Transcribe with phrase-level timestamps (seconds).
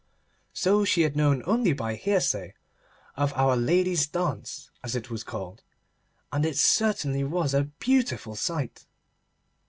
[0.55, 2.55] So she had known only by hearsay
[3.15, 5.61] of 'Our Lady's Dance,' as it was called,
[6.31, 8.87] and it certainly was a beautiful sight.